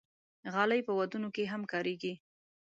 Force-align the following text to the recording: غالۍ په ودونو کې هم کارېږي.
غالۍ 0.53 0.81
په 0.87 0.91
ودونو 0.99 1.29
کې 1.35 1.43
هم 1.51 1.61
کارېږي. 1.71 2.13